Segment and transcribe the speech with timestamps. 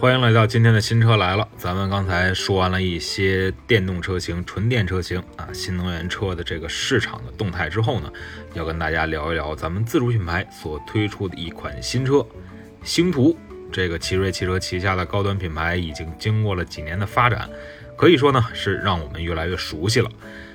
[0.00, 1.46] 欢迎来到今天的新车来了。
[1.58, 8.10] 咱们刚才说完了一些电动车型、纯电车型啊，新能源车的这个市场的动态之后呢，
[8.54, 12.26] 要跟大家聊一聊咱们自主品牌所推出的一款新车——
[12.82, 13.36] 星途。
[13.70, 17.46] 这个奇瑞汽车旗下的高端品牌已经经过了几年的发展，
[17.94, 20.10] 可以说呢是让我们越来越熟悉了。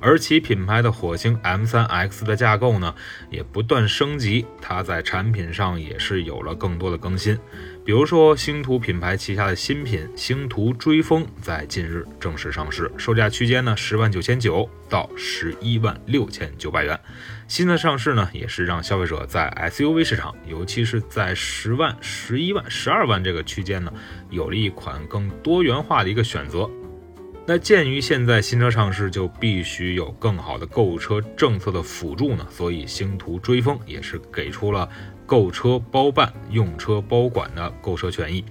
[0.00, 2.94] 而其品牌的火星 M3X 的架构呢，
[3.30, 7.38] 也不断升级，它在产品上也是有了更多的更新。
[7.86, 16.98] 比如说，星途品牌旗下的新品星途追风在近日正式上市，售价区间呢十万九千九到十一万六千九百元。
[17.46, 23.92] 新的上市呢，也是让消费者在 SUV 市场，尤其是在十万、十一万、十二万这个区间呢，
[24.30, 26.68] 有了一款更多元化的一个选择。
[27.46, 34.88] 那鉴于现在新车上市就必须有更好的购车政策的辅助呢，所以星途追风也是给出了。
[35.26, 38.44] 购车包办、用车包管的购车权益，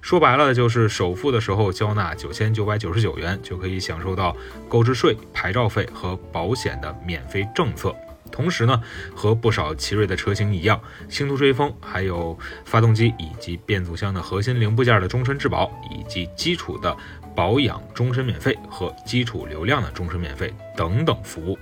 [0.00, 4.36] 说白了就是首付的时候交纳九千九百九十九元，就可以享受到
[4.68, 7.94] 购置税、牌照费和保险的免费政策。
[8.30, 8.80] 同时呢，
[9.12, 16.96] 和不少奇瑞的车型一样，星途追风还有发动机以及变速箱的核心零部件的终身质保，以及基础的
[17.34, 21.58] 保养终身免费和基础流量的终身免费等等服务。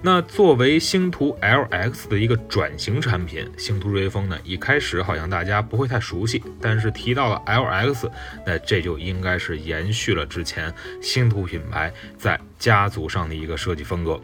[0.00, 8.08] 那作为星途 LX 的一个转型产品，星途追风呢，一开始好像大家不会太熟悉，但是提到了 LX，
[8.46, 10.72] 那这就应该是延续了之前
[11.02, 14.20] 星途品牌在家族上的一个设计风格。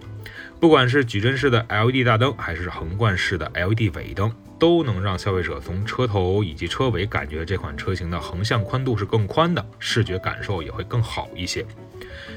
[0.60, 11.64] 不管是矩阵式的 LED 大灯，还是横贯式的 LED 尾灯，都能让消费者从车头以及车尾感觉这款车型的横向宽度是更宽的，视觉感受也会更好一些。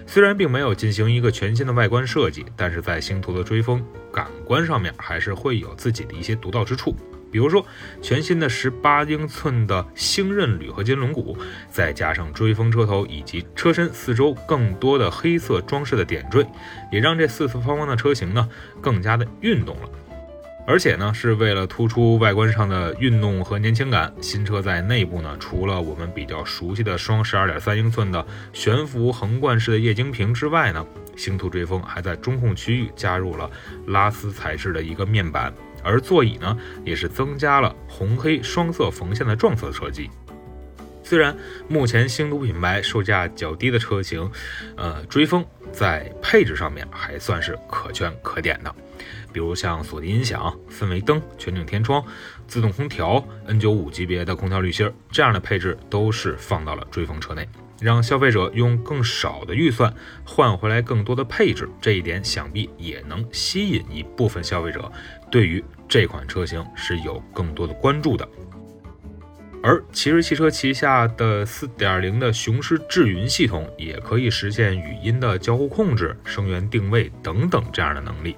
[0.05, 6.95] 虽然并没有进行一个全新的外观设计，但是在星途的追风感官上面还是会有自己的一些独到之处。
[7.29, 7.63] 比如说，
[8.01, 11.37] 全新的十八英寸的星刃铝合金轮毂，
[11.69, 16.47] 再加上追风车头以及车身四周更多的黑色装饰的点缀，
[16.89, 18.47] 也让这四四方方的车型呢
[18.81, 19.89] 更加的运动了。
[20.69, 30.85] 而且呢，是为了突出外观上的运动和年轻感，新车在内部呢，除了我们比较熟悉的双十二点三英寸的悬浮横贯式的液晶屏之外呢，
[31.15, 33.49] 星途追风还在中控区域加入了
[33.87, 40.09] 拉丝材质的一个面板，而座椅呢，也是增加了红黑双色缝线的撞色设计。
[41.01, 41.33] 虽然
[41.69, 44.29] 目前星途品牌售价较低的车型，
[44.75, 48.75] 呃，追风在配置上面还算是可圈可点的。
[49.33, 52.03] 比如像索尼音响、氛围灯、全景天窗、
[52.47, 57.47] 自动空调、N95 级别的空调滤芯这样的配置都是放到了追风车内，
[57.79, 59.93] 让消费者用更少的预算
[60.23, 61.69] 换回来更多的配置。
[61.81, 64.91] 这一点想必也能吸引一部分消费者
[65.29, 68.27] 对于这款车型是有更多的关注的。
[69.63, 78.35] 而奇瑞汽车旗下的4.0的雄狮智云系统也可以实现语音的交互控制、声源定位等等这样的能力。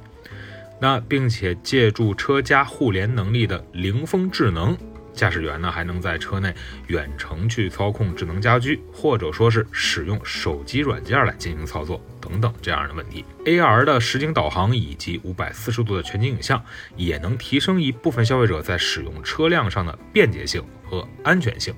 [0.79, 4.77] 那并且借助车家互联能力的凌风智能，
[5.13, 6.53] 驾驶员呢还能在车内
[6.87, 13.25] 远程去操控智能家居，或者说是使用手机软件来进行操作等等这样的问题。
[13.43, 16.63] AR 的实景导航以及五百四十度的全景影像，
[16.95, 21.73] 也能提升一部分消费者在使用车辆上的便捷性和安全性。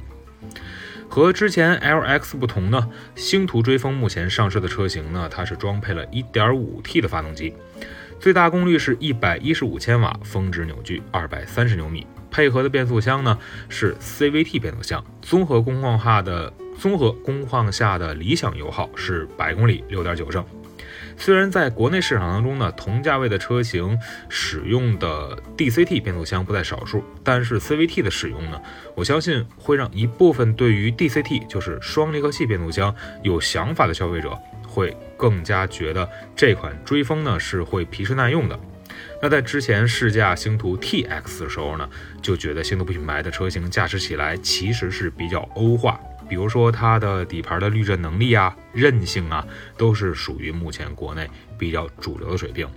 [1.09, 7.53] 和之前 LX 不同呢，星途追风目前上市的车型呢，它是装配了 1.5T 的发动机。
[8.21, 13.35] 最大功率是一百一十五千瓦，峰值扭矩二百三十牛米，配合的变速箱呢
[13.67, 20.45] 是 CVT 变速箱，综合工况下的综合工况下的理想油耗是百公里六点九升。
[21.17, 23.97] 虽然在国内市场当中呢，同价位的车型
[24.29, 28.61] 使用的 DCT 变速箱不在少数，但是 CVT 的使用呢，
[28.95, 34.37] 我相信会让一部分对于 DCT 就是双离合器变速箱有想法的消费者。
[34.71, 38.57] 会更加觉得这款追风呢是会皮实耐用的。
[39.21, 41.89] 那在之前试驾星途 TX 的时候呢，
[42.21, 49.45] 就觉得星途品牌的车型驾驶起来其实是比较欧化，比如说它的底盘的滤震能力啊、韧性啊，
[49.77, 52.67] 都是属于目前国内比较主流的水平。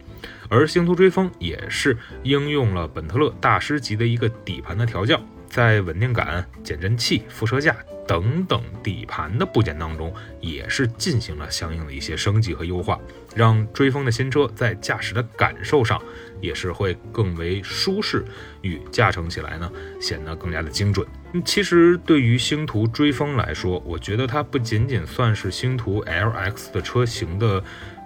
[0.48, 5.20] 而星途追风也是应用了本特勒大师级的一个底盘的调教，
[5.54, 7.76] 在稳定感、减震器、副车架
[8.08, 12.98] 等等底盘的部件当中，也是进行了相应的一些升级和优化，
[13.36, 16.02] 让追风的新车在驾驶的感受上
[16.40, 18.24] 也是会更为舒适，
[18.62, 19.70] 与驾乘起来呢
[20.00, 21.06] 显得更加的精准。
[21.44, 27.62] 其实对于星途追风来说，我觉得它不仅仅算是星途 LX 的车型的。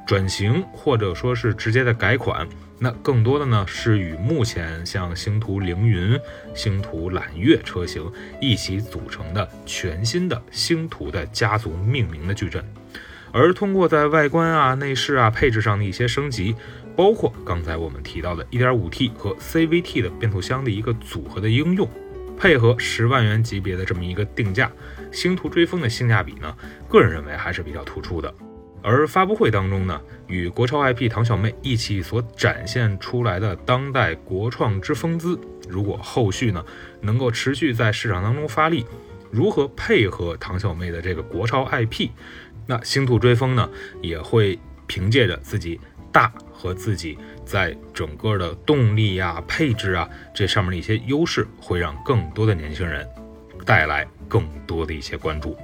[0.09, 6.19] 转型或者说是直接的改款，那更多的呢是与目前像星途凌云、
[6.55, 8.11] 星途揽月车型
[8.41, 12.65] 一起组成的全新的星途的家族命名的矩阵。
[13.33, 16.57] 而通过在外观啊、内饰啊、配置上的一些升级，
[16.97, 21.87] 包括刚才我们提到的 1.5T 和 CVT 的变速箱的一个组合的应用，
[22.39, 24.73] 配合十万元级别的这么一个定价，
[25.13, 26.57] 星途追风的性价比呢，
[26.89, 28.33] 个人认为还是比较突出的。
[28.83, 35.39] 而发布会当中呢，与国潮 IP 唐小妹一起所展现出来的当代国创之风姿，
[35.69, 36.65] 如果后续呢
[37.01, 38.87] 能够持续在市场当中发力，
[39.31, 42.09] 如何配合唐小妹的这个国潮 IP，
[42.67, 43.69] 那星途追风呢
[44.01, 45.81] 也会凭借着自己
[46.13, 53.07] 大和自己在整个的动力呀、配置啊这上面的一些优势，会让更多的年轻人
[53.67, 55.57] 带来更多的一些关注。